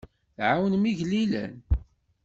[0.35, 1.55] Tɛawnem igellilen.